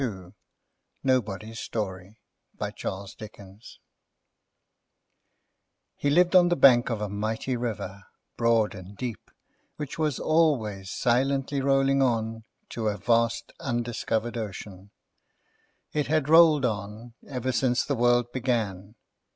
[0.03, 0.33] Is it?
[1.03, 2.17] NOBODY'S STORY
[2.57, 2.89] HE
[6.09, 9.29] lived on the bank of a mighty river, broad and deep,
[9.75, 14.89] which was always silently rolling on to a vast undiscovered ocean.
[15.93, 18.95] It had rolled on, ever since the world began.